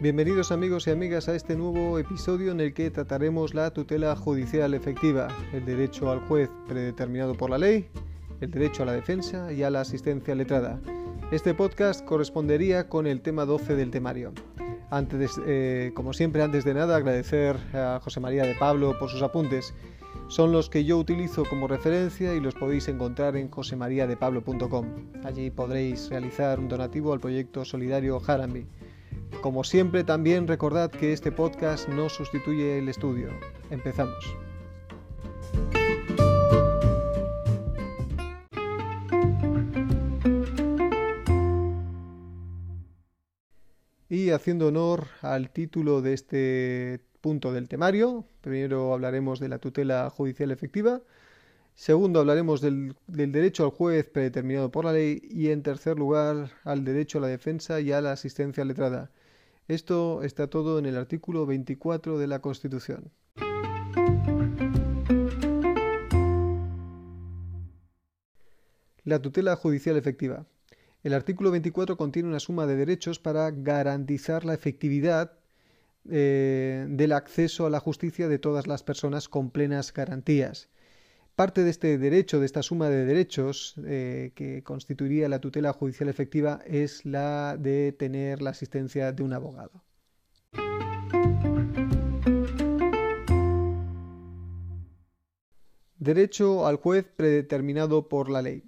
Bienvenidos 0.00 0.50
amigos 0.50 0.88
y 0.88 0.90
amigas 0.90 1.28
a 1.28 1.36
este 1.36 1.54
nuevo 1.54 2.00
episodio 2.00 2.50
en 2.50 2.60
el 2.60 2.74
que 2.74 2.90
trataremos 2.90 3.54
la 3.54 3.70
tutela 3.72 4.16
judicial 4.16 4.74
efectiva, 4.74 5.28
el 5.52 5.64
derecho 5.64 6.10
al 6.10 6.18
juez 6.20 6.50
predeterminado 6.66 7.34
por 7.36 7.50
la 7.50 7.58
ley, 7.58 7.88
el 8.40 8.50
derecho 8.50 8.82
a 8.82 8.86
la 8.86 8.92
defensa 8.92 9.52
y 9.52 9.62
a 9.62 9.70
la 9.70 9.82
asistencia 9.82 10.34
letrada. 10.34 10.80
Este 11.30 11.54
podcast 11.54 12.04
correspondería 12.04 12.88
con 12.88 13.06
el 13.06 13.20
tema 13.20 13.44
12 13.44 13.76
del 13.76 13.92
temario. 13.92 14.32
Antes, 14.90 15.40
eh, 15.46 15.92
como 15.94 16.12
siempre, 16.12 16.42
antes 16.42 16.64
de 16.64 16.74
nada, 16.74 16.96
agradecer 16.96 17.56
a 17.72 18.00
José 18.02 18.18
María 18.18 18.42
de 18.42 18.56
Pablo 18.56 18.98
por 18.98 19.10
sus 19.10 19.22
apuntes. 19.22 19.72
Son 20.28 20.50
los 20.50 20.68
que 20.68 20.84
yo 20.84 20.98
utilizo 20.98 21.44
como 21.44 21.68
referencia 21.68 22.34
y 22.34 22.40
los 22.40 22.54
podéis 22.54 22.88
encontrar 22.88 23.36
en 23.36 23.50
josemariadepablo.com. 23.50 24.86
Allí 25.24 25.50
podréis 25.50 26.10
realizar 26.10 26.58
un 26.58 26.68
donativo 26.68 27.12
al 27.12 27.20
proyecto 27.20 27.64
solidario 27.64 28.20
Harambe. 28.26 28.66
Como 29.40 29.64
siempre, 29.64 30.04
también 30.04 30.46
recordad 30.46 30.90
que 30.90 31.12
este 31.12 31.32
podcast 31.32 31.88
no 31.88 32.08
sustituye 32.08 32.78
el 32.78 32.88
estudio. 32.88 33.30
Empezamos. 33.70 34.36
Y 44.12 44.28
haciendo 44.28 44.68
honor 44.68 45.06
al 45.22 45.48
título 45.48 46.02
de 46.02 46.12
este 46.12 47.00
punto 47.22 47.50
del 47.50 47.66
temario, 47.66 48.26
primero 48.42 48.92
hablaremos 48.92 49.40
de 49.40 49.48
la 49.48 49.58
tutela 49.58 50.10
judicial 50.10 50.50
efectiva, 50.50 51.00
segundo 51.74 52.20
hablaremos 52.20 52.60
del, 52.60 52.94
derecho 53.06 53.64
al 53.64 53.70
juez 53.70 54.06
predeterminado 54.06 54.70
por 54.70 54.84
la 54.84 54.92
ley 54.92 55.22
y 55.30 55.48
en 55.48 55.62
tercer 55.62 55.98
lugar 55.98 56.50
al 56.64 56.84
derecho 56.84 57.18
a 57.18 57.20
la 57.22 57.28
defensa 57.28 57.80
y 57.80 57.92
a 57.92 58.02
la 58.02 58.12
asistencia 58.12 58.66
letrada. 58.66 59.10
Esto 59.72 60.22
está 60.22 60.48
todo 60.48 60.78
en 60.78 60.84
el 60.84 60.98
artículo 60.98 61.46
24 61.46 62.18
de 62.18 62.26
la 62.26 62.42
Constitución. 62.42 63.10
La 69.02 69.22
tutela 69.22 69.56
judicial 69.56 69.96
efectiva. 69.96 70.44
El 71.02 71.14
artículo 71.14 71.50
24 71.50 71.96
contiene 71.96 72.28
una 72.28 72.38
suma 72.38 72.66
de 72.66 72.76
derechos 72.76 73.18
para 73.18 73.50
garantizar 73.50 74.44
la 74.44 74.52
efectividad 74.52 75.38
eh, 76.06 76.84
del 76.90 77.12
acceso 77.12 77.64
a 77.64 77.70
la 77.70 77.80
justicia 77.80 78.28
de 78.28 78.38
todas 78.38 78.66
las 78.66 78.82
personas 78.82 79.30
con 79.30 79.50
plenas 79.50 79.94
garantías. 79.94 80.68
Parte 81.34 81.64
de 81.64 81.70
este 81.70 81.96
derecho, 81.96 82.40
de 82.40 82.46
esta 82.46 82.62
suma 82.62 82.90
de 82.90 83.06
derechos 83.06 83.74
eh, 83.86 84.32
que 84.34 84.62
constituiría 84.62 85.30
la 85.30 85.40
tutela 85.40 85.72
judicial 85.72 86.10
efectiva, 86.10 86.60
es 86.66 87.06
la 87.06 87.56
de 87.56 87.92
tener 87.92 88.42
la 88.42 88.50
asistencia 88.50 89.12
de 89.12 89.22
un 89.22 89.32
abogado. 89.32 89.82
Derecho 95.96 96.66
al 96.66 96.76
juez 96.76 97.06
predeterminado 97.16 98.08
por 98.08 98.28
la 98.28 98.42
ley. 98.42 98.64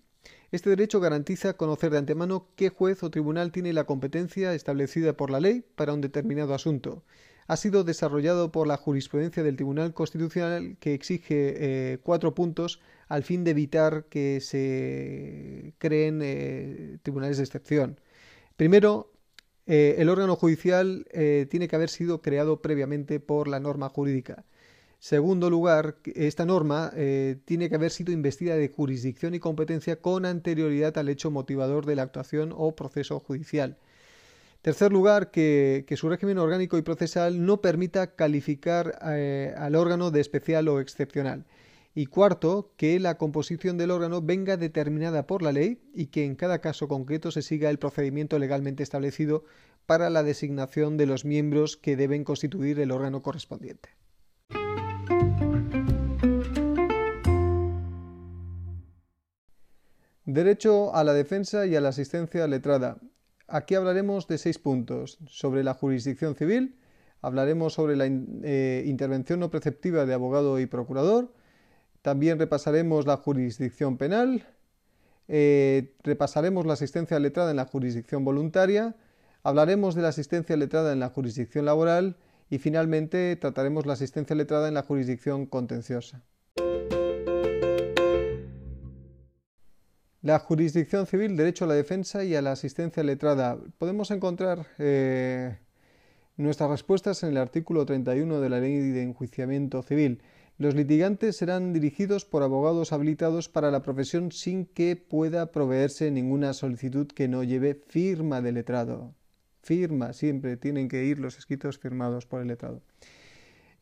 Este 0.51 0.71
derecho 0.71 1.01
garantiza 1.01 1.59
conocer 1.59 1.91
de 1.91 1.99
antemano 1.99 2.49
qué 2.57 2.71
juez 2.71 3.03
o 3.03 3.11
tribunal 3.11 3.53
tiene 3.53 3.75
la 3.75 3.85
competencia 3.85 4.55
establecida 4.55 5.15
por 5.15 5.31
la 5.31 5.41
ley 5.41 5.65
para 5.75 5.93
un 5.93 6.01
determinado 6.01 6.55
asunto. 6.55 7.03
Ha 7.47 7.57
sido 7.57 7.85
desarrollado 7.85 8.51
por 8.53 8.67
la 8.67 8.77
jurisprudencia 8.77 9.43
del 9.43 9.57
Tribunal 9.57 9.93
Constitucional 9.93 10.77
que 10.81 10.95
exige 10.95 11.93
eh, 11.93 11.99
cuatro 12.03 12.35
puntos 12.35 12.81
al 13.09 13.23
fin 13.23 13.45
de 13.45 13.51
evitar 13.51 14.07
que 14.09 14.41
se 14.41 15.75
creen 15.79 16.21
eh, 16.23 16.99
tribunales 17.03 17.37
de 17.37 17.45
excepción. 17.45 18.01
Primero, 18.57 19.13
eh, 19.67 19.97
el 19.99 20.09
órgano 20.09 20.37
judicial 20.37 21.07
tiene 21.51 21.69
que 21.69 21.77
haber 21.77 21.91
sido 21.91 22.23
creado 22.23 22.63
previamente 22.63 23.21
por 23.21 23.49
la 23.49 23.61
norma 23.61 23.89
jurídica. 23.89 24.45
Segundo 24.99 25.51
lugar, 25.51 25.99
esta 26.15 26.47
norma 26.47 26.93
tiene 27.45 27.69
que 27.69 27.75
haber 27.75 27.91
sido 27.91 28.11
investida 28.13 28.57
de 28.57 28.69
jurisdicción 28.69 29.35
y 29.35 29.39
competencia 29.41 29.97
con 30.01 30.25
anterioridad 30.25 30.97
al 30.97 31.11
hecho 31.11 31.31
motivador 31.31 31.85
de 31.85 31.97
la 31.97 32.03
actuación 32.03 32.55
o 32.57 32.75
proceso 32.75 33.21
judicial. 33.21 33.77
Tercer 34.65 34.93
lugar, 34.93 35.31
que, 35.31 35.85
su 35.95 36.09
régimen 36.09 36.39
orgánico 36.39 36.79
y 36.79 36.83
procesal 36.83 37.45
no 37.45 37.61
permita 37.61 38.15
calificar 38.15 38.99
eh, 39.05 39.53
al 39.59 39.75
órgano 39.75 40.11
de 40.11 40.23
especial 40.23 40.69
o 40.69 40.81
excepcional. 40.81 41.45
Y 41.95 42.07
cuarto, 42.07 42.73
que 42.79 42.99
la 42.99 43.19
composición 43.19 43.77
del 43.77 43.91
órgano 43.91 44.23
venga 44.23 44.57
determinada 44.57 45.27
por 45.27 45.43
la 45.43 45.53
ley 45.53 45.83
y 45.93 46.07
que 46.07 46.25
en 46.25 46.35
cada 46.35 46.63
caso 46.63 46.89
concreto 46.89 47.31
se 47.31 47.43
siga 47.43 47.69
el 47.69 47.79
procedimiento 47.79 48.39
legalmente 48.39 48.83
establecido 48.83 49.45
para 49.85 50.09
la 50.09 50.23
designación 50.23 50.97
de 50.97 51.05
los 51.05 51.27
miembros 51.27 51.77
que 51.77 51.95
deben 51.95 52.25
constituir 52.25 52.81
el 52.81 52.91
órgano 52.91 53.21
correspondiente. 53.21 53.91
Derecho 60.25 60.95
a 60.95 61.05
la 61.05 61.13
defensa 61.13 61.67
y 61.67 61.77
a 61.77 61.83
la 61.83 61.91
asistencia 61.91 62.47
letrada. 62.47 62.97
Aquí 63.47 63.75
hablaremos 63.75 64.27
de 64.27 64.39
seis 64.39 64.59
puntos. 64.59 65.19
Sobre 65.27 65.65
la 65.65 65.75
jurisdicción 65.75 66.35
civil, 66.35 66.77
hablaremos 67.21 67.75
sobre 67.75 67.97
la 67.97 68.07
eh, 68.07 68.85
intervención 68.87 69.41
no 69.41 69.51
preceptiva 69.51 70.07
de 70.07 70.15
abogado 70.15 70.59
y 70.61 70.67
procurador. 70.67 71.33
También 72.03 72.39
repasaremos 72.39 73.07
la 73.07 73.17
jurisdicción 73.17 73.97
penal. 73.99 74.47
Eh, 75.29 75.95
repasaremos 76.03 76.67
la 76.67 76.75
asistencia 76.75 77.19
letrada 77.19 77.51
en 77.51 77.57
la 77.57 77.67
jurisdicción 77.67 78.25
voluntaria. 78.25 78.95
Hablaremos 79.43 79.95
de 79.95 80.03
la 80.03 80.09
asistencia 80.09 80.57
letrada 80.57 80.93
en 80.93 81.01
la 81.01 81.11
jurisdicción 81.11 81.65
laboral. 81.65 82.17
Y 82.51 82.59
finalmente 82.59 83.37
trataremos 83.37 83.87
la 83.87 83.95
asistencia 83.95 84.37
letrada 84.37 84.69
en 84.69 84.75
la 84.75 84.83
jurisdicción 84.83 85.47
contenciosa. 85.47 86.23
La 90.25 90.39
jurisdicción 90.39 91.07
civil, 91.07 91.37
derecho 91.37 91.67
a 91.67 91.69
la 91.69 91.75
defensa 91.75 92.25
y 92.25 92.35
a 92.35 92.41
la 92.41 92.53
asistencia 92.53 93.03
letrada. 93.03 93.59
Podemos 93.77 94.11
encontrar 94.11 94.67
eh, 94.79 95.59
nuestras 96.39 96.71
respuestas 96.71 97.23
en 97.23 97.29
el 97.29 97.37
artículo 97.37 97.85
31 97.85 98.41
de 98.41 98.49
la 98.49 98.59
Ley 98.59 98.75
de 98.79 99.03
Enjuiciamiento 99.03 99.83
Civil. 99.83 100.23
Los 100.57 100.75
litigantes 100.75 101.37
serán 101.37 101.75
dirigidos 101.75 102.25
por 102.25 102.43
abogados 102.43 102.95
habilitados 102.95 103.51
para 103.51 103.71
la 103.71 103.83
profesión 103.83 104.33
sin 104.33 104.65
que 104.65 104.97
pueda 104.97 105.53
proveerse 105.53 106.11
ninguna 106.11 106.55
solicitud 106.55 107.07
que 107.07 107.29
no 107.29 107.43
lleve 107.43 107.75
firma 107.75 108.41
de 108.41 108.53
letrado. 108.53 109.15
Firma, 109.61 110.15
siempre 110.15 110.57
tienen 110.57 110.89
que 110.89 111.05
ir 111.05 111.19
los 111.19 111.37
escritos 111.37 111.77
firmados 111.77 112.25
por 112.25 112.41
el 112.41 112.49
letrado. 112.49 112.81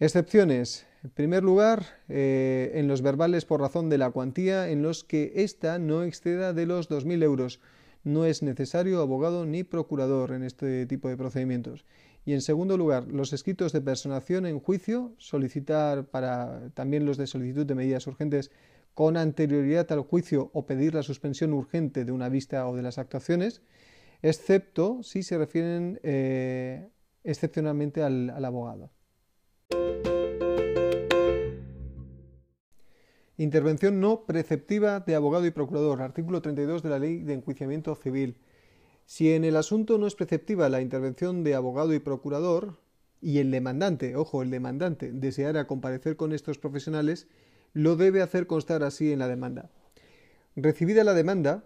Excepciones. 0.01 0.87
En 1.05 1.11
primer 1.11 1.43
lugar, 1.43 1.85
eh, 2.09 2.71
en 2.75 2.87
los 2.87 3.03
verbales 3.03 3.45
por 3.45 3.61
razón 3.61 3.89
de 3.89 3.99
la 3.99 4.11
cuantía 4.11 4.71
en 4.71 4.83
los 4.83 5.03
que 5.03 5.33
ésta 5.37 5.81
no 5.81 6.05
exceda 6.05 6.53
de 6.53 6.65
los 6.65 6.89
2.000 6.89 7.25
euros. 7.25 7.61
No 8.05 8.25
es 8.25 8.43
necesario 8.43 9.01
abogado 9.01 9.45
ni 9.45 9.65
procurador 9.65 10.31
en 10.33 10.45
este 10.45 10.87
tipo 10.87 11.09
de 11.09 11.17
procedimientos. 11.17 11.85
Y 12.25 12.35
en 12.35 12.41
segundo 12.41 12.77
lugar, 12.77 13.09
los 13.09 13.33
escritos 13.33 13.73
de 13.73 13.81
personación 13.81 14.47
en 14.47 14.61
juicio, 14.61 15.13
solicitar 15.19 16.07
para 16.07 16.71
también 16.75 17.05
los 17.05 17.17
de 17.17 17.27
solicitud 17.27 17.67
de 17.67 17.75
medidas 17.75 18.07
urgentes 18.07 18.53
con 18.95 19.17
anterioridad 19.17 19.91
al 19.91 20.03
juicio 20.03 20.51
o 20.53 20.67
pedir 20.67 20.95
la 20.95 21.03
suspensión 21.03 21.53
urgente 21.53 22.05
de 22.05 22.13
una 22.13 22.29
vista 22.29 22.69
o 22.69 22.77
de 22.77 22.83
las 22.83 22.99
actuaciones, 22.99 23.63
excepto 24.21 25.03
si 25.03 25.25
se 25.25 25.37
refieren 25.37 25.99
eh, 26.05 26.91
excepcionalmente 27.25 28.03
al 28.05 28.45
abogado. 28.45 28.91
Intervención 33.43 33.99
no 33.99 34.25
preceptiva 34.25 35.01
de 35.01 35.17
abogado 35.17 35.45
y 35.47 35.51
procurador. 35.51 36.01
Artículo 36.01 36.41
32 36.43 36.81
de 36.81 36.89
la 36.89 37.01
Ley 37.01 37.25
de 37.25 37.35
Enjuiciamiento 37.35 37.97
Civil. 37.97 38.37
Si 39.05 39.33
en 39.33 39.43
el 39.43 39.57
asunto 39.57 39.99
no 39.99 40.07
es 40.07 40.15
preceptiva 40.15 40.69
la 40.69 40.81
intervención 40.81 41.43
de 41.43 41.57
abogado 41.57 41.93
y 41.93 41.99
procurador, 41.99 42.79
y 43.21 43.39
el 43.39 43.51
demandante, 43.51 44.15
ojo, 44.15 44.45
el 44.45 44.51
demandante, 44.51 45.11
deseara 45.11 45.67
comparecer 45.67 46.15
con 46.15 46.33
estos 46.33 46.59
profesionales, 46.59 47.27
lo 47.73 47.97
debe 47.97 48.23
hacer 48.23 48.47
constar 48.47 48.85
así 48.85 49.11
en 49.11 49.19
la 49.19 49.27
demanda. 49.27 49.73
Recibida 50.55 51.03
la 51.03 51.13
demanda, 51.13 51.65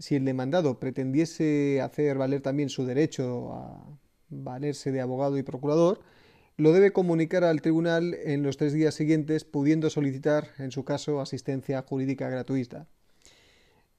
si 0.00 0.16
el 0.16 0.24
demandado 0.24 0.80
pretendiese 0.80 1.82
hacer 1.82 2.18
valer 2.18 2.40
también 2.40 2.68
su 2.68 2.84
derecho 2.84 3.52
a 3.52 3.96
valerse 4.28 4.90
de 4.90 5.02
abogado 5.02 5.38
y 5.38 5.44
procurador, 5.44 6.00
lo 6.56 6.72
debe 6.72 6.92
comunicar 6.92 7.44
al 7.44 7.60
tribunal 7.60 8.14
en 8.14 8.42
los 8.42 8.56
tres 8.56 8.72
días 8.72 8.94
siguientes, 8.94 9.44
pudiendo 9.44 9.90
solicitar, 9.90 10.48
en 10.58 10.70
su 10.70 10.84
caso, 10.84 11.20
asistencia 11.20 11.82
jurídica 11.82 12.28
gratuita. 12.28 12.88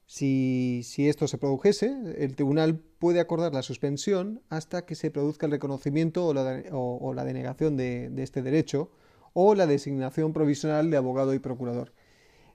Si, 0.06 0.82
esto 0.96 1.28
se 1.28 1.36
produjese, 1.38 1.94
el 2.16 2.34
tribunal 2.34 2.80
puede 2.98 3.20
acordar 3.20 3.52
la 3.52 3.62
suspensión 3.62 4.40
hasta 4.48 4.86
que 4.86 4.94
se 4.94 5.10
produzca 5.10 5.46
el 5.46 5.52
reconocimiento 5.52 6.26
o 6.26 6.32
la, 6.32 7.24
denegación 7.24 7.76
de, 7.76 8.10
este 8.16 8.42
derecho 8.42 8.90
o 9.34 9.54
la 9.54 9.66
designación 9.66 10.32
provisional 10.32 10.90
de 10.90 10.96
abogado 10.96 11.34
y 11.34 11.38
procurador. 11.38 11.92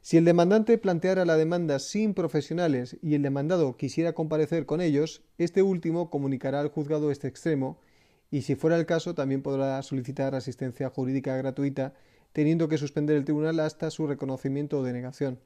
Si 0.02 0.18
el 0.18 0.26
demandante 0.26 0.78
planteara 0.80 1.26
la 1.26 1.38
demanda 1.38 1.78
sin 1.80 2.14
profesionales 2.16 2.98
y 3.02 3.14
el 3.14 3.22
demandado 3.22 3.78
quisiera 3.78 4.14
comparecer 4.14 4.66
con 4.66 4.82
ellos, 4.82 5.22
este 5.38 5.62
último 5.62 6.10
comunicará 6.10 6.60
al 6.60 6.70
juzgado 6.70 7.12
este 7.12 7.28
extremo 7.28 7.80
y 8.34 8.42
si 8.42 8.56
fuera 8.56 8.78
el 8.78 8.88
caso 8.88 9.14
también 9.14 9.44
podrá 9.44 9.80
solicitar 9.84 10.34
asistencia 10.34 10.90
jurídica 10.90 11.38
gratuita 11.38 11.94
teniendo 12.32 12.68
que 12.68 12.80
suspender 12.80 13.16
el 13.16 13.26
tribunal 13.26 13.60
hasta 13.60 13.92
su 13.92 14.08
reconocimiento 14.08 14.80
o 14.80 14.84
denegación. 14.84 15.38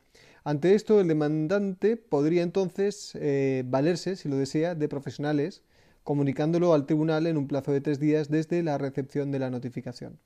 Ante 0.46 0.74
esto, 0.74 1.02
el 1.02 1.10
demandante 1.10 1.98
podría 1.98 2.44
entonces 2.44 3.12
eh, 3.16 3.64
valerse, 3.66 4.16
si 4.16 4.30
lo 4.30 4.38
desea, 4.38 4.74
de 4.74 4.88
profesionales, 4.88 5.64
comunicándolo 6.06 6.74
al 6.74 6.86
tribunal 6.86 7.28
en 7.28 7.36
un 7.36 7.50
plazo 7.50 7.74
de 7.74 7.82
tres 7.82 8.00
días 8.00 8.30
desde 8.30 8.64
la 8.64 8.78
recepción 8.78 9.32
de 9.32 9.40
la 9.40 9.50
notificación. 9.50 10.18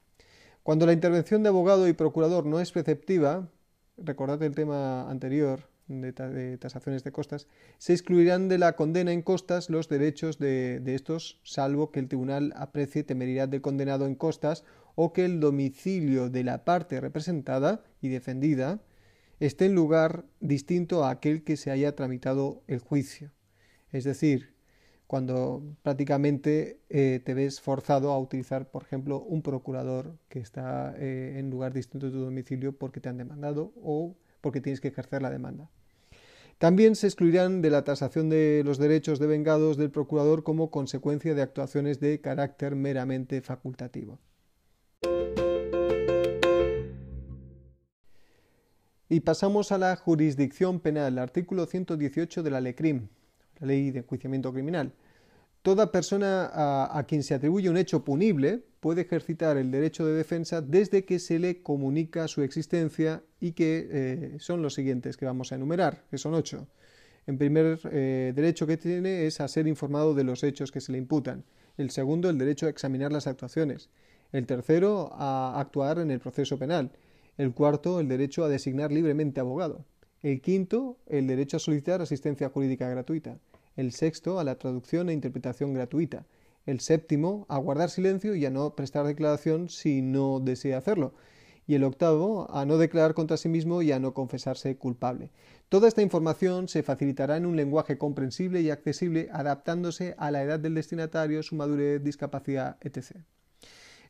Cuando 0.62 0.86
la 0.86 0.94
intervención 0.94 1.42
de 1.42 1.50
abogado 1.50 1.88
y 1.88 1.94
procurador 1.94 2.46
no 2.46 2.60
es 2.60 2.72
preceptiva, 2.72 3.50
recordad 3.98 4.44
el 4.44 4.54
tema 4.54 5.10
anterior 5.10 5.71
de, 5.88 6.58
tasaciones 6.58 7.04
de 7.04 7.12
costas, 7.12 7.48
se 7.78 7.94
excluirán 7.94 8.48
de 8.48 8.58
la 8.58 8.76
condena 8.76 9.12
en 9.12 9.22
costas 9.22 9.70
los 9.70 9.90
derechos 9.90 10.40
de, 10.40 10.80
de, 10.80 10.96
estos, 10.96 11.40
salvo 11.44 11.92
que 11.92 12.00
el 12.00 12.08
tribunal 12.08 12.54
aprecie 12.56 13.04
temeridad 13.04 13.50
del 13.50 13.62
condenado 13.62 14.06
en 14.06 14.16
costas 14.16 14.64
o 14.96 15.14
que 15.14 15.26
el 15.26 15.40
domicilio 15.40 16.30
de 16.30 16.44
la 16.44 16.64
parte 16.64 17.00
representada 17.00 17.84
y 18.02 18.10
defendida 18.10 18.82
esté 19.40 19.66
en 19.66 19.76
lugar 19.76 20.26
distinto 20.40 21.04
a 21.04 21.10
aquel 21.10 21.44
que 21.44 21.58
se 21.58 21.72
haya 21.72 21.96
tramitado 21.96 22.64
el 22.68 22.80
juicio. 22.80 23.32
Es 23.92 24.04
decir, 24.04 24.54
cuando 25.08 25.62
prácticamente 25.82 26.80
eh, 26.90 27.20
te 27.26 27.34
ves 27.34 27.60
forzado 27.60 28.12
a 28.12 28.18
utilizar, 28.18 28.72
por 28.72 28.84
ejemplo, 28.84 29.20
un 29.22 29.42
procurador 29.42 30.18
que 30.30 30.40
está 30.40 30.96
eh, 30.98 31.36
en 31.38 31.50
lugar 31.50 31.74
distinto 31.74 32.06
de 32.06 32.14
tu 32.14 32.20
domicilio 32.20 32.78
porque 32.78 33.02
te 33.02 33.10
han 33.10 33.18
demandado 33.18 33.74
o 33.76 34.16
porque 34.42 34.62
tienes 34.62 34.82
que 34.82 34.90
ejercer 34.90 35.22
la 35.22 35.30
demanda. 35.30 35.70
También 36.58 36.96
se 36.96 37.08
excluirán 37.08 37.62
de 37.62 37.72
la 37.72 37.84
tasación 37.84 38.30
de 38.30 38.62
los 38.64 38.78
derechos 38.78 39.18
devengados 39.18 39.78
del 39.78 39.90
procurador 39.90 40.44
como 40.44 40.70
consecuencia 40.70 41.34
de 41.34 41.42
actuaciones 41.42 42.00
de 42.00 42.22
carácter 42.22 42.76
meramente 42.76 43.42
facultativo. 43.42 44.20
Y 49.10 49.20
pasamos 49.20 49.74
a 49.74 49.78
la 49.78 49.96
jurisdicción 49.98 50.80
penal, 50.80 51.18
artículo 51.18 51.66
118 51.66 52.44
de 52.44 52.50
la 52.50 52.62
LECRIM, 52.62 53.10
la 53.60 53.68
Ley 53.68 53.92
de 53.92 54.00
Enjuiciamiento 54.00 54.54
Criminal. 54.54 54.94
Toda 55.64 55.92
persona 55.92 56.50
a, 56.54 57.04
quien 57.08 57.22
se 57.22 57.34
atribuye 57.34 57.70
un 57.70 57.76
hecho 57.76 58.06
punible 58.06 58.64
puede 58.82 59.04
ejercitar 59.04 59.56
el 59.56 59.72
derecho 59.72 60.06
de 60.06 60.14
defensa 60.14 60.62
desde 60.62 61.06
que 61.06 61.20
se 61.20 61.40
le 61.40 61.62
comunica 61.64 62.28
su 62.28 62.42
existencia 62.42 63.24
y 63.40 63.54
que 63.54 63.88
eh, 63.90 64.36
son 64.40 64.62
los 64.62 64.74
siguientes 64.74 65.16
que 65.16 65.26
vamos 65.26 65.52
a 65.52 65.56
enumerar, 65.56 66.04
que 66.12 66.18
son 66.18 66.34
ocho. 66.34 66.68
El 67.28 67.38
primer 67.38 67.80
eh, 67.92 68.34
derecho 68.36 68.68
que 68.68 68.76
tiene 68.76 69.26
es 69.26 69.40
a 69.40 69.48
ser 69.48 69.68
informado 69.68 70.14
de 70.14 70.26
los 70.26 70.44
hechos 70.44 70.72
que 70.72 70.82
se 70.82 70.92
le 70.92 70.98
imputan. 70.98 71.46
El 71.78 71.92
segundo, 71.92 72.30
el 72.30 72.38
derecho 72.38 72.66
a 72.66 72.70
examinar 72.70 73.14
las 73.14 73.28
actuaciones. 73.28 73.90
El 74.34 74.46
tercero, 74.48 75.12
a 75.14 75.58
actuar 75.58 76.00
en 76.00 76.12
el 76.12 76.20
proceso 76.20 76.58
penal. 76.58 76.92
El 77.38 77.54
cuarto, 77.54 78.02
el 78.02 78.10
derecho 78.10 78.44
a 78.44 78.50
designar 78.50 78.92
libremente 78.92 79.40
abogado. 79.40 79.86
El 80.22 80.42
quinto, 80.42 80.98
el 81.08 81.28
derecho 81.28 81.58
a 81.58 81.60
solicitar 81.62 82.02
asistencia 82.02 82.50
jurídica 82.50 82.90
gratuita 82.90 83.38
el 83.76 83.92
sexto 83.92 84.40
a 84.40 84.44
la 84.44 84.56
traducción 84.56 85.10
e 85.10 85.14
interpretación 85.14 85.74
gratuita, 85.74 86.26
el 86.66 86.80
séptimo 86.80 87.46
a 87.50 87.58
guardar 87.58 87.90
silencio 87.90 88.36
y 88.36 88.46
a 88.46 88.50
no 88.50 88.76
prestar 88.76 89.06
declaración 89.06 89.70
si 89.70 90.02
no 90.02 90.40
desea 90.40 90.78
hacerlo, 90.78 91.14
y 91.68 91.76
el 91.76 91.84
octavo 91.84 92.48
a 92.54 92.66
no 92.66 92.78
declarar 92.78 93.14
contra 93.14 93.38
sí 93.38 93.50
mismo 93.50 93.82
y 93.82 93.92
a 93.92 94.00
no 94.00 94.14
confesarse 94.14 94.76
culpable. 94.78 95.32
Toda 95.70 95.88
esta 95.88 96.02
información 96.02 96.68
se 96.68 96.84
facilitará 96.84 97.38
en 97.38 97.46
un 97.46 97.56
lenguaje 97.56 97.98
comprensible 97.98 98.62
y 98.62 98.70
accesible 98.70 99.30
adaptándose 99.32 100.16
a 100.18 100.32
la 100.32 100.44
edad 100.44 100.60
del 100.60 100.76
destinatario, 100.76 101.44
su 101.44 101.56
madurez, 101.56 102.04
discapacidad, 102.04 102.78
etc. 102.82 103.18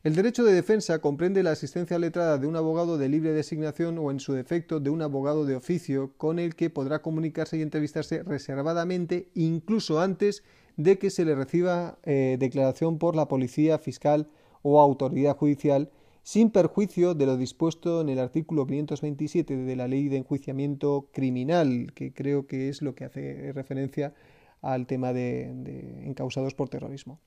El 0.02 0.16
derecho 0.16 0.42
de 0.42 0.52
defensa 0.52 0.98
comprende 0.98 1.44
la 1.44 1.52
asistencia 1.52 1.96
letrada 2.00 2.36
de 2.36 2.48
un 2.48 2.56
abogado 2.56 2.98
de 2.98 3.08
libre 3.08 3.32
designación 3.32 3.98
o, 3.98 4.10
en 4.10 4.18
su 4.18 4.32
defecto, 4.32 4.80
de 4.80 4.90
un 4.90 5.00
abogado 5.00 5.46
de 5.46 5.54
oficio 5.54 6.14
con 6.16 6.40
el 6.40 6.56
que 6.56 6.70
podrá 6.70 7.02
comunicarse 7.02 7.56
y 7.56 7.62
entrevistarse 7.62 8.24
reservadamente 8.24 9.28
incluso 9.34 10.00
antes 10.00 10.40
de 10.40 10.61
que 10.98 11.10
se 11.10 11.24
le 11.24 11.34
reciba 11.34 11.98
eh, 12.04 12.36
declaración 12.38 12.98
por 12.98 13.16
la 13.16 13.28
policía, 13.28 13.78
fiscal 13.78 14.28
o 14.62 14.80
autoridad 14.80 15.36
judicial, 15.36 15.90
sin 16.22 16.50
perjuicio 16.50 17.14
de 17.14 17.26
lo 17.26 17.36
dispuesto 17.36 18.00
en 18.00 18.08
el 18.08 18.18
artículo 18.18 18.66
527 18.66 19.56
de 19.56 19.76
la 19.76 19.88
Ley 19.88 20.08
de 20.08 20.18
Enjuiciamiento 20.18 21.08
Criminal, 21.12 21.92
que 21.94 22.12
creo 22.12 22.46
que 22.46 22.68
es 22.68 22.80
lo 22.80 22.94
que 22.94 23.04
hace 23.04 23.52
referencia 23.52 24.14
al 24.62 24.86
tema 24.86 25.12
de, 25.12 25.50
encausados 26.04 26.54
por 26.54 26.68
terrorismo. 26.68 27.18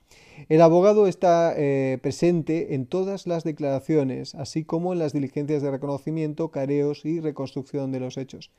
El 0.48 0.62
abogado 0.62 1.06
está 1.06 1.54
eh, 1.58 2.00
presente 2.02 2.74
en 2.74 2.86
todas 2.86 3.28
las 3.28 3.44
declaraciones, 3.44 4.34
así 4.36 4.64
como 4.64 4.94
en 4.94 5.00
las 5.00 5.12
diligencias 5.12 5.62
de 5.62 5.70
reconocimiento, 5.70 6.50
careos 6.50 7.04
y 7.04 7.20
reconstrucción 7.20 7.92
de 7.92 8.00
los 8.00 8.18
hechos. 8.18 8.52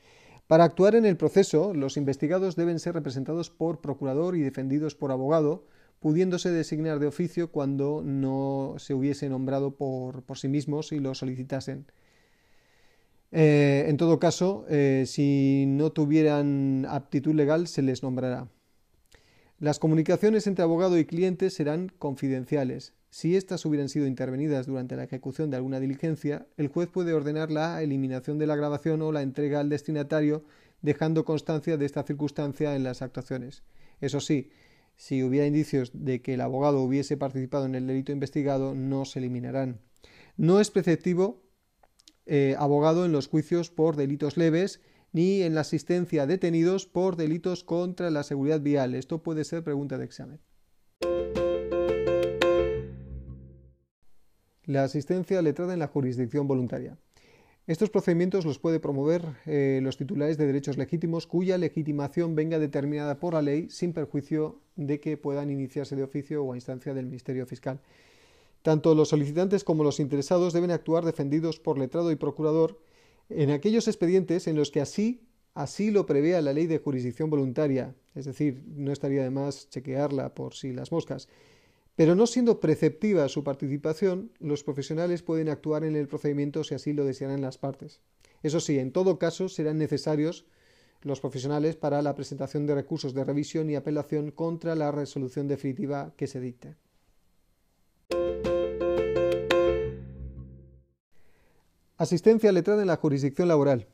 Para 0.46 0.64
actuar 0.64 0.94
en 0.94 1.04
el 1.04 1.16
proceso, 1.16 1.74
los 1.74 1.96
investigados 1.96 2.54
deben 2.54 2.78
ser 2.78 2.94
representados 2.94 3.50
por 3.50 3.80
procurador 3.80 4.36
y 4.36 4.42
defendidos 4.42 4.94
por 4.94 5.10
abogado, 5.10 5.66
pudiéndose 5.98 6.50
designar 6.50 7.00
de 7.00 7.08
oficio 7.08 7.50
cuando 7.50 8.02
no 8.04 8.76
se 8.78 8.94
hubiese 8.94 9.28
nombrado 9.28 9.74
por, 9.74 10.22
sí 10.36 10.46
mismos 10.48 10.92
y 10.92 11.00
lo 11.00 11.14
solicitasen. 11.14 11.86
Eh, 13.32 13.86
en 13.88 13.96
todo 13.96 14.20
caso, 14.20 14.64
eh, 14.68 15.04
si 15.06 15.64
no 15.66 15.90
tuvieran 15.90 16.86
aptitud 16.88 17.34
legal, 17.34 17.66
se 17.66 17.82
les 17.82 18.04
nombrará. 18.04 18.48
Las 19.58 19.80
comunicaciones 19.80 20.46
entre 20.46 20.62
abogado 20.62 20.96
y 20.96 21.06
cliente 21.06 21.50
serán 21.50 21.90
confidenciales. 21.98 22.92
Si 23.16 23.34
éstas 23.34 23.64
hubieran 23.64 23.88
sido 23.88 24.06
intervenidas 24.06 24.66
durante 24.66 24.94
la 24.94 25.04
ejecución 25.04 25.48
de 25.48 25.56
alguna 25.56 25.80
diligencia, 25.80 26.46
el 26.58 26.68
juez 26.68 26.90
puede 26.90 27.14
ordenar 27.14 27.50
la 27.50 27.82
eliminación 27.82 28.36
de 28.36 28.46
la 28.46 28.56
grabación 28.56 29.00
o 29.00 29.10
la 29.10 29.22
entrega 29.22 29.58
al 29.58 29.70
destinatario, 29.70 30.44
dejando 30.82 31.24
constancia 31.24 31.78
de 31.78 31.86
esta 31.86 32.02
circunstancia 32.02 32.76
en 32.76 32.84
las 32.84 33.00
actuaciones. 33.00 33.62
Eso 34.02 34.20
sí, 34.20 34.50
si 34.96 35.22
hubiera 35.22 35.46
indicios 35.46 35.92
de 35.94 36.20
que 36.20 36.34
el 36.34 36.42
abogado 36.42 36.82
hubiese 36.82 37.16
participado 37.16 37.64
en 37.64 37.74
el 37.74 37.86
delito 37.86 38.12
investigado, 38.12 38.74
no 38.74 39.06
se 39.06 39.20
eliminarán. 39.20 39.80
No 40.36 40.60
es 40.60 40.70
preceptivo 40.70 41.42
eh, 42.26 42.54
abogado 42.58 43.06
en 43.06 43.12
los 43.12 43.28
juicios 43.28 43.70
por 43.70 43.96
delitos 43.96 44.36
leves 44.36 44.82
ni 45.12 45.40
en 45.40 45.54
la 45.54 45.62
asistencia 45.62 46.24
a 46.24 46.26
detenidos 46.26 46.84
por 46.84 47.16
delitos 47.16 47.64
contra 47.64 48.10
la 48.10 48.24
seguridad 48.24 48.60
vial. 48.60 48.94
Esto 48.94 49.22
puede 49.22 49.44
ser 49.44 49.64
pregunta 49.64 49.96
de 49.96 50.04
examen. 50.04 50.38
La 54.66 54.82
asistencia 54.82 55.40
letrada 55.42 55.74
en 55.74 55.78
la 55.78 55.86
jurisdicción 55.86 56.48
voluntaria. 56.48 56.98
Estos 57.68 57.90
procedimientos 57.90 58.44
los 58.44 58.58
puede 58.58 58.80
promover 58.80 59.22
eh, 59.46 59.80
los 59.82 59.96
titulares 59.96 60.38
de 60.38 60.46
derechos 60.46 60.76
legítimos 60.76 61.26
cuya 61.26 61.58
legitimación 61.58 62.34
venga 62.34 62.58
determinada 62.58 63.18
por 63.18 63.34
la 63.34 63.42
ley 63.42 63.68
sin 63.70 63.92
perjuicio 63.92 64.60
de 64.76 65.00
que 65.00 65.16
puedan 65.16 65.50
iniciarse 65.50 65.96
de 65.96 66.02
oficio 66.02 66.44
o 66.44 66.52
a 66.52 66.56
instancia 66.56 66.94
del 66.94 67.06
Ministerio 67.06 67.46
Fiscal. 67.46 67.80
Tanto 68.62 68.94
los 68.96 69.08
solicitantes 69.08 69.62
como 69.62 69.84
los 69.84 70.00
interesados 70.00 70.52
deben 70.52 70.72
actuar 70.72 71.04
defendidos 71.04 71.60
por 71.60 71.78
letrado 71.78 72.10
y 72.10 72.16
procurador 72.16 72.80
en 73.28 73.50
aquellos 73.50 73.86
expedientes 73.88 74.46
en 74.46 74.56
los 74.56 74.70
que 74.70 74.80
así, 74.80 75.22
así 75.54 75.90
lo 75.90 76.06
prevea 76.06 76.40
la 76.40 76.52
ley 76.52 76.66
de 76.66 76.78
jurisdicción 76.78 77.30
voluntaria, 77.30 77.94
es 78.14 78.24
decir, 78.24 78.62
no 78.66 78.92
estaría 78.92 79.22
de 79.22 79.30
más 79.30 79.68
chequearla 79.70 80.34
por 80.34 80.54
si 80.54 80.72
las 80.72 80.92
moscas, 80.92 81.28
pero 81.96 82.14
no 82.14 82.26
siendo 82.26 82.60
preceptiva 82.60 83.28
su 83.28 83.42
participación, 83.42 84.30
los 84.38 84.62
profesionales 84.62 85.22
pueden 85.22 85.48
actuar 85.48 85.82
en 85.82 85.96
el 85.96 86.06
procedimiento 86.06 86.62
si 86.62 86.74
así 86.74 86.92
lo 86.92 87.06
desearan 87.06 87.40
las 87.40 87.56
partes. 87.56 88.00
Eso 88.42 88.60
sí, 88.60 88.78
en 88.78 88.92
todo 88.92 89.18
caso 89.18 89.48
serán 89.48 89.78
necesarios 89.78 90.46
los 91.00 91.20
profesionales 91.20 91.76
para 91.76 92.02
la 92.02 92.14
presentación 92.14 92.66
de 92.66 92.74
recursos 92.74 93.14
de 93.14 93.24
revisión 93.24 93.70
y 93.70 93.76
apelación 93.76 94.30
contra 94.30 94.74
la 94.74 94.92
resolución 94.92 95.48
definitiva 95.48 96.12
que 96.16 96.26
se 96.26 96.40
dicte. 96.40 96.76
Asistencia 101.96 102.52
letrada 102.52 102.82
en 102.82 102.88
la 102.88 102.96
jurisdicción 102.96 103.48
laboral. 103.48 103.86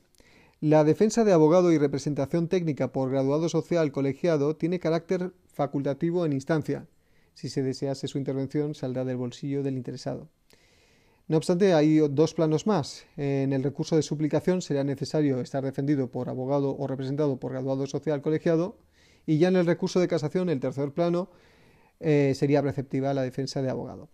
La 0.61 0.82
defensa 0.82 1.23
de 1.23 1.32
abogado 1.32 1.71
y 1.71 1.78
representación 1.78 2.49
técnica 2.49 2.92
por 2.92 3.11
graduado 3.11 3.49
social 3.49 3.92
colegiado 3.92 4.56
tiene 4.56 4.80
carácter 4.80 5.32
facultativo 5.47 6.26
en 6.26 6.32
instancia. 6.32 6.88
Si 7.34 7.48
se 7.48 7.62
desease 7.62 8.08
su 8.08 8.18
intervención, 8.18 8.74
saldrá 8.74 9.04
del 9.04 9.16
bolsillo 9.16 9.62
del 9.62 9.76
interesado. 9.76 10.28
No 11.28 11.36
obstante, 11.36 11.72
hay 11.72 11.98
dos 12.10 12.34
planos 12.34 12.66
más. 12.66 13.04
En 13.16 13.52
el 13.52 13.62
recurso 13.62 13.96
de 13.96 14.02
suplicación 14.02 14.60
será 14.60 14.84
necesario 14.84 15.40
estar 15.40 15.64
defendido 15.64 16.10
por 16.10 16.28
abogado 16.28 16.76
o 16.76 16.86
representado 16.86 17.38
por 17.38 17.52
graduado 17.52 17.86
social 17.86 18.20
colegiado 18.20 18.76
y 19.26 19.38
ya 19.38 19.48
en 19.48 19.56
el 19.56 19.66
recurso 19.66 20.00
de 20.00 20.08
casación, 20.08 20.48
el 20.48 20.60
tercer 20.60 20.92
plano, 20.92 21.30
eh, 22.00 22.32
sería 22.34 22.60
preceptiva 22.60 23.14
la 23.14 23.22
defensa 23.22 23.62
de 23.62 23.70
abogado. 23.70 24.08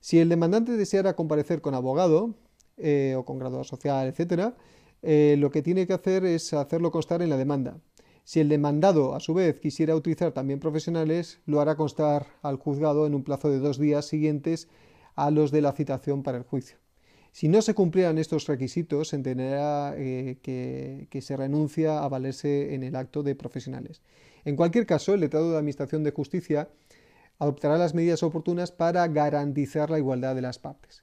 Si 0.00 0.18
el 0.18 0.28
demandante 0.28 0.72
deseara 0.76 1.16
comparecer 1.16 1.60
con 1.60 1.74
abogado, 1.74 2.34
eh, 2.76 3.14
o 3.16 3.24
con 3.24 3.38
grado 3.38 3.64
social, 3.64 4.06
etcétera, 4.08 4.54
eh, 5.02 5.36
lo 5.38 5.50
que 5.50 5.62
tiene 5.62 5.86
que 5.86 5.92
hacer 5.92 6.24
es 6.24 6.52
hacerlo 6.52 6.90
constar 6.90 7.22
en 7.22 7.30
la 7.30 7.36
demanda. 7.36 7.78
Si 8.30 8.38
el 8.38 8.48
demandado, 8.48 9.16
a 9.16 9.18
su 9.18 9.34
vez, 9.34 9.58
quisiera 9.58 9.96
utilizar 9.96 10.30
también 10.30 10.60
profesionales, 10.60 11.40
lo 11.46 11.60
hará 11.60 11.74
constar 11.74 12.28
al 12.42 12.58
juzgado 12.58 13.04
en 13.04 13.16
un 13.16 13.24
plazo 13.24 13.50
de 13.50 13.58
dos 13.58 13.76
días 13.76 14.04
siguientes 14.06 14.68
a 15.16 15.32
los 15.32 15.50
de 15.50 15.60
la 15.60 15.72
citación 15.72 16.22
para 16.22 16.38
el 16.38 16.44
juicio. 16.44 16.76
Si 17.32 17.48
no 17.48 17.60
se 17.60 17.74
cumplieran 17.74 18.18
estos 18.18 18.46
requisitos, 18.46 19.08
se 19.08 19.16
entenderá 19.16 19.96
eh, 19.96 20.38
que, 20.44 21.08
que, 21.10 21.22
se 21.22 21.36
renuncia 21.36 22.04
a 22.04 22.08
valerse 22.08 22.72
en 22.72 22.84
el 22.84 22.94
acto 22.94 23.24
de 23.24 23.34
profesionales. 23.34 24.00
En 24.44 24.54
cualquier 24.54 24.86
caso, 24.86 25.12
el 25.12 25.22
letrado 25.22 25.50
de 25.50 25.56
Administración 25.56 26.04
de 26.04 26.12
Justicia 26.12 26.68
adoptará 27.40 27.78
las 27.78 27.94
medidas 27.96 28.22
oportunas 28.22 28.70
para 28.70 29.08
garantizar 29.08 29.90
la 29.90 29.98
igualdad 29.98 30.36
de 30.36 30.42
las 30.42 30.60
partes. 30.60 31.02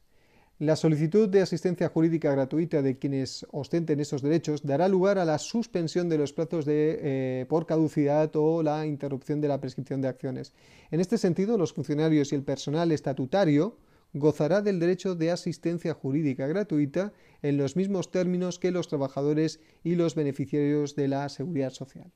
La 0.59 0.75
solicitud 0.75 1.29
de 1.29 1.41
asistencia 1.41 1.87
jurídica 1.87 2.31
gratuita 2.31 2.81
de 2.81 2.97
quienes 2.97 3.45
ostenten 3.51 3.99
esos 3.99 4.23
derechos 4.23 4.65
dará 4.65 4.87
lugar 4.87 5.19
a 5.19 5.25
la 5.25 5.37
suspensión 5.37 6.09
de 6.09 6.17
los 6.17 6.33
plazos 6.33 6.65
de, 6.65 6.97
eh, 6.99 7.45
por 7.47 7.67
caducidad 7.67 8.31
o 8.33 8.63
la 8.63 8.87
interrupción 8.87 9.39
de 9.39 9.49
la 9.49 9.61
prescripción 9.61 10.01
de 10.01 10.07
acciones. 10.07 10.53
En 10.89 10.99
este 10.99 11.19
sentido, 11.19 11.59
los 11.59 11.73
funcionarios 11.73 12.31
y 12.31 12.35
el 12.35 12.41
personal 12.41 12.91
estatutario 12.91 13.77
gozará 14.13 14.63
del 14.63 14.79
derecho 14.79 15.13
de 15.13 15.29
asistencia 15.29 15.93
jurídica 15.93 16.47
gratuita 16.47 17.13
en 17.43 17.57
los 17.57 17.75
mismos 17.75 18.09
términos 18.09 18.57
que 18.57 18.71
los 18.71 18.87
trabajadores 18.87 19.59
y 19.83 19.93
los 19.93 20.15
beneficiarios 20.15 20.95
de 20.95 21.07
la 21.07 21.29
seguridad 21.29 21.69
social. 21.69 22.11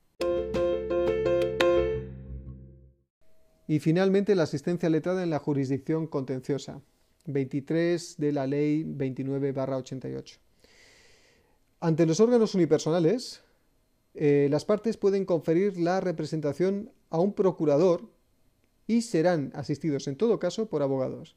Y 3.67 3.77
finalmente, 3.77 4.33
la 4.33 4.43
asistencia 4.43 4.89
letrada 4.89 5.21
en 5.21 5.29
la 5.29 5.37
jurisdicción 5.37 6.07
contenciosa. 6.07 6.81
23 7.25 8.15
de 8.17 8.31
la 8.31 8.47
Ley 8.47 8.83
29-88. 8.83 10.37
Ante 11.79 12.05
los 12.05 12.19
órganos 12.19 12.53
unipersonales, 12.55 13.41
eh, 14.13 14.47
las 14.51 14.65
partes 14.65 14.97
pueden 14.97 15.25
conferir 15.25 15.77
la 15.77 16.01
representación 16.01 16.91
a 17.09 17.19
un 17.19 17.33
procurador 17.33 18.09
y 18.87 19.01
serán 19.01 19.51
asistidos 19.55 20.07
en 20.07 20.15
todo 20.15 20.39
caso 20.39 20.67
por 20.67 20.81
abogados. 20.81 21.35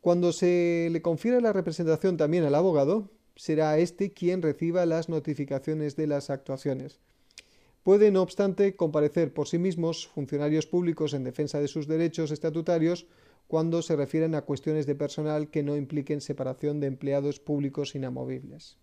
Cuando 0.00 0.32
se 0.32 0.88
le 0.92 1.02
confiera 1.02 1.40
la 1.40 1.52
representación 1.52 2.16
también 2.16 2.44
al 2.44 2.54
abogado, 2.54 3.10
será 3.34 3.78
éste 3.78 4.12
quien 4.12 4.42
reciba 4.42 4.86
las 4.86 5.08
notificaciones 5.08 5.96
de 5.96 6.06
las 6.06 6.30
actuaciones. 6.30 7.00
Puede, 7.82 8.10
no 8.10 8.22
obstante, 8.22 8.76
comparecer 8.76 9.32
por 9.32 9.48
sí 9.48 9.58
mismos 9.58 10.08
funcionarios 10.08 10.66
públicos 10.66 11.14
en 11.14 11.24
defensa 11.24 11.60
de 11.60 11.68
sus 11.68 11.86
derechos 11.86 12.30
estatutarios 12.30 13.06
cuando 13.46 13.82
se 13.82 13.96
refieren 13.96 14.34
a 14.34 14.42
cuestiones 14.42 14.86
de 14.86 14.94
personal 14.94 15.48
que 15.50 15.62
no 15.62 15.76
impliquen 15.76 16.20
separación 16.20 16.80
de 16.80 16.88
empleados 16.88 17.40
públicos 17.40 17.94
inamovibles. 17.94 18.78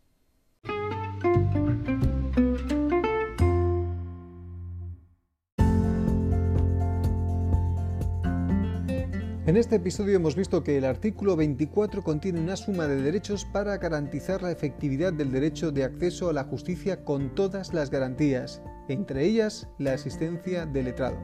En 9.45 9.57
este 9.57 9.75
episodio 9.75 10.15
hemos 10.15 10.37
visto 10.37 10.63
que 10.63 10.77
el 10.77 10.85
artículo 10.85 11.35
24 11.35 12.01
contiene 12.01 12.39
una 12.39 12.55
suma 12.55 12.87
de 12.87 13.01
derechos 13.01 13.45
para 13.45 13.77
garantizar 13.77 14.41
la 14.41 14.51
efectividad 14.51 15.11
del 15.11 15.31
derecho 15.31 15.71
de 15.71 15.83
acceso 15.83 16.29
a 16.29 16.33
la 16.33 16.45
justicia 16.45 17.03
con 17.03 17.35
todas 17.35 17.73
las 17.73 17.91
garantías, 17.91 18.63
entre 18.87 19.25
ellas 19.25 19.67
la 19.77 19.93
asistencia 19.93 20.65
del 20.65 20.85
letrado 20.85 21.17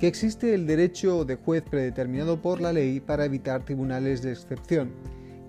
que 0.00 0.06
existe 0.06 0.54
el 0.54 0.66
derecho 0.66 1.26
de 1.26 1.36
juez 1.36 1.62
predeterminado 1.62 2.40
por 2.40 2.62
la 2.62 2.72
ley 2.72 3.00
para 3.00 3.26
evitar 3.26 3.66
tribunales 3.66 4.22
de 4.22 4.32
excepción, 4.32 4.92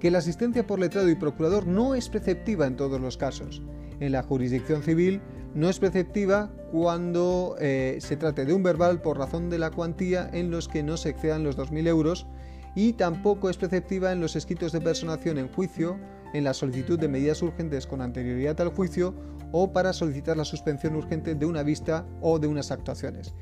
que 0.01 0.11
la 0.11 0.17
asistencia 0.17 0.67
por 0.67 0.77
letrado 0.77 1.09
y 1.09 1.15
procurador 1.15 1.65
no 1.65 1.95
es 1.95 2.09
preceptiva 2.09 2.67
en 2.67 2.75
todos 2.75 2.99
los 2.99 3.15
casos. 3.15 3.61
En 4.01 4.11
la 4.11 4.23
jurisdicción 4.23 4.83
civil 4.83 5.21
no 5.55 5.69
es 5.69 5.79
preceptiva 5.79 6.51
cuando 6.69 7.55
eh, 7.61 7.97
se 8.01 8.17
trate 8.17 8.43
de 8.43 8.53
un 8.53 8.61
verbal 8.61 9.01
por 9.01 9.17
razón 9.17 9.49
de 9.49 9.57
la 9.57 9.71
cuantía 9.71 10.29
en 10.33 10.51
los 10.51 10.67
que 10.67 10.83
no 10.83 10.97
se 10.97 11.09
excedan 11.09 11.45
los 11.45 11.57
2.000 11.57 11.87
euros 11.87 12.27
y 12.75 12.93
tampoco 12.93 13.49
es 13.49 13.55
preceptiva 13.55 14.11
en 14.11 14.19
los 14.19 14.35
escritos 14.35 14.73
de 14.73 14.81
personación 14.81 15.37
en 15.37 15.47
juicio, 15.47 15.97
en 16.33 16.43
la 16.43 16.53
solicitud 16.53 16.99
de 16.99 17.07
medidas 17.07 17.41
urgentes 17.41 17.87
con 17.87 18.01
anterioridad 18.01 18.59
al 18.59 18.69
juicio 18.69 19.15
o 19.53 19.71
para 19.71 19.93
solicitar 19.93 20.35
la 20.35 20.45
suspensión 20.45 20.97
urgente 20.97 21.35
de 21.35 21.45
una 21.45 21.63
vista 21.63 22.05
o 22.19 22.37
de 22.37 22.47
unas 22.47 22.71
actuaciones. 22.71 23.33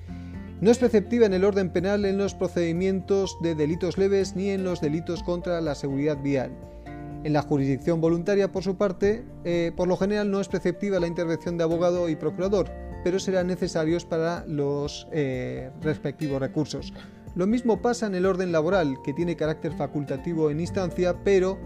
No 0.62 0.72
es 0.72 0.78
preceptiva 0.78 1.26
en 1.26 1.34
el 1.34 1.46
orden 1.46 1.70
penal 1.70 2.04
en 2.04 2.18
los 2.18 2.36
procedimientos 2.36 3.38
de 3.42 3.56
delitos 3.56 3.98
leves 3.98 4.36
ni 4.36 4.50
en 4.50 4.66
los 4.66 4.82
delitos 4.82 5.24
contra 5.24 5.62
la 5.62 5.74
seguridad 5.74 6.22
vial. 6.22 6.52
En 7.24 7.32
la 7.32 7.44
jurisdicción 7.44 8.02
voluntaria, 8.02 8.52
por 8.52 8.64
su 8.64 8.76
parte, 8.76 9.24
eh, 9.46 9.72
por 9.78 9.88
lo 9.88 9.96
general 9.96 10.30
no 10.30 10.42
es 10.42 10.50
preceptiva 10.50 11.00
la 11.00 11.08
intervención 11.08 11.58
de 11.58 11.64
abogado 11.64 12.10
y 12.10 12.18
procurador, 12.18 12.70
pero 13.06 13.20
serán 13.20 13.48
necesarios 13.48 14.04
para 14.04 14.46
los 14.48 15.08
eh, 15.14 15.72
respectivos 15.82 16.42
recursos. 16.42 16.94
Lo 17.36 17.48
mismo 17.48 17.82
pasa 17.82 18.08
en 18.08 18.16
el 18.16 18.26
orden 18.26 18.52
laboral, 18.52 18.98
que 19.02 19.14
tiene 19.14 19.38
carácter 19.38 19.72
facultativo 19.72 20.52
en 20.52 20.60
instancia, 20.60 21.24
pero 21.24 21.58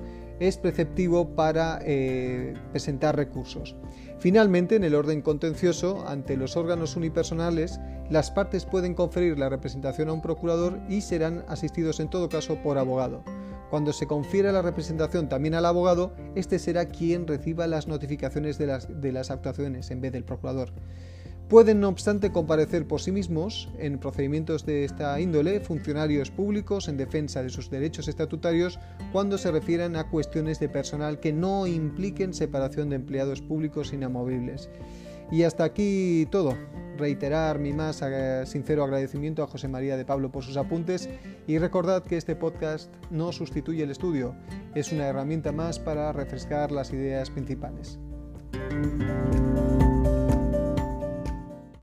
es 0.47 0.57
preceptivo 0.57 1.35
para 1.35 1.79
eh, 1.83 2.53
presentar 2.71 3.15
recursos. 3.15 3.75
Finalmente, 4.19 4.75
en 4.75 4.83
el 4.83 4.95
orden 4.95 5.21
contencioso, 5.21 6.05
ante 6.07 6.38
los 6.38 6.57
órganos 6.57 6.95
unipersonales, 6.95 7.79
las 8.09 8.31
partes 8.31 8.65
pueden 8.65 8.93
conferir 8.93 9.38
la 9.39 9.50
representación 9.50 10.09
a 10.09 10.13
un 10.13 10.21
procurador 10.21 10.79
y 10.89 11.01
serán 11.01 11.45
asistidos 11.47 12.00
en 12.00 12.09
todo 12.09 12.29
caso 12.29 12.57
por 12.62 12.77
abogado. 12.77 13.23
Cuando 13.69 13.91
se 13.91 14.05
confiera 14.05 14.51
la 14.51 14.62
representación 14.62 15.29
también 15.29 15.55
al 15.55 15.65
abogado, 15.65 16.13
este 16.35 16.59
será 16.59 16.85
quien 16.85 17.25
reciba 17.25 17.65
las 17.65 17.88
notificaciones 17.88 18.57
de 18.57 18.67
las, 18.67 19.01
de 19.01 19.12
las 19.12 19.31
actuaciones 19.31 19.89
en 19.89 20.01
vez 20.01 20.12
del 20.12 20.25
procurador. 20.25 20.69
Pueden, 21.50 21.81
no 21.81 21.89
obstante, 21.89 22.31
comparecer 22.31 22.88
por 22.88 23.01
sí 23.01 23.12
mismos 23.12 23.69
en 23.77 24.00
procedimientos 24.00 24.65
de 24.65 24.85
esta 24.85 25.19
índole 25.19 25.59
funcionarios 25.59 26.31
públicos 26.31 26.88
en 26.88 26.97
defensa 26.97 27.43
de 27.43 27.50
sus 27.50 27.69
derechos 27.69 28.07
estatutarios 28.07 28.79
cuando 29.12 29.38
se 29.38 29.51
refieran 29.51 29.95
a 29.95 30.09
cuestiones 30.09 30.59
de 30.59 30.69
personal 30.69 31.19
que 31.19 31.33
no 31.33 31.67
impliquen 31.67 32.33
separación 32.33 32.89
de 32.89 32.95
empleados 32.95 33.41
públicos 33.41 33.93
inamovibles. 33.93 34.69
Y 35.31 35.43
hasta 35.43 35.63
aquí 35.63 36.27
todo. 36.31 36.55
Reiterar 36.97 37.57
mi 37.59 37.73
más 37.73 38.03
sincero 38.45 38.83
agradecimiento 38.83 39.41
a 39.41 39.47
José 39.47 39.67
María 39.67 39.97
de 39.97 40.05
Pablo 40.05 40.31
por 40.31 40.43
sus 40.43 40.57
apuntes 40.57 41.09
y 41.47 41.57
recordad 41.57 42.03
que 42.03 42.17
este 42.17 42.35
podcast 42.35 42.93
no 43.09 43.31
sustituye 43.31 43.83
el 43.83 43.89
estudio, 43.89 44.35
es 44.75 44.91
una 44.91 45.07
herramienta 45.07 45.51
más 45.51 45.79
para 45.79 46.12
refrescar 46.13 46.71
las 46.71 46.93
ideas 46.93 47.31
principales. 47.31 47.97